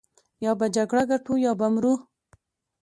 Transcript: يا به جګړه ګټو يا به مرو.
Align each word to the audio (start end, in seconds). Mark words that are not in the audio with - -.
يا 0.43 0.51
به 0.59 0.67
جګړه 0.75 1.03
ګټو 1.11 1.33
يا 1.45 1.51
به 1.59 1.67
مرو. 1.73 1.93